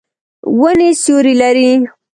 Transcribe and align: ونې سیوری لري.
ونې 0.59 0.89
سیوری 1.03 1.33
لري. 1.41 1.69